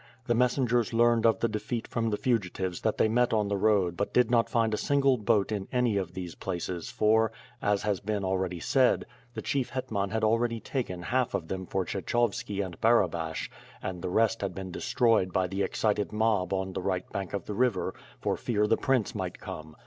The 0.25 0.33
messengers 0.33 0.93
learned 0.93 1.27
of 1.27 1.41
the 1.41 1.47
defeat 1.47 1.87
from 1.87 2.09
the 2.09 2.17
fugitives 2.17 2.81
that 2.81 2.97
they 2.97 3.07
met 3.07 3.33
on 3.33 3.49
their 3.49 3.57
road 3.59 3.95
but 3.95 4.15
did 4.15 4.31
not 4.31 4.49
find 4.49 4.73
a 4.73 4.75
single 4.77 5.15
boat 5.15 5.51
in 5.51 5.67
any 5.71 5.95
of 5.95 6.15
those 6.15 6.33
places 6.33 6.89
for, 6.89 7.31
as 7.61 7.83
has 7.83 7.99
been 7.99 8.23
already 8.23 8.59
said, 8.59 9.05
the 9.35 9.43
Chief 9.43 9.69
Iletman 9.73 10.09
had 10.11 10.23
already 10.23 10.59
taken 10.59 11.03
half 11.03 11.35
of 11.35 11.49
them 11.49 11.67
for 11.67 11.85
Kshechovski 11.85 12.65
and 12.65 12.81
Barabash 12.81 13.51
and 13.79 14.01
the 14.01 14.09
rest 14.09 14.41
had 14.41 14.55
been 14.55 14.71
destroyed 14.71 15.31
by 15.31 15.45
the 15.45 15.61
excited 15.61 16.11
mob 16.11 16.51
on 16.51 16.73
the 16.73 16.81
right 16.81 17.07
bank 17.11 17.33
of 17.35 17.45
the 17.45 17.53
river, 17.53 17.93
for 18.19 18.35
fear 18.35 18.65
the 18.65 18.77
prince 18.77 19.13
might 19.13 19.39
come. 19.39 19.75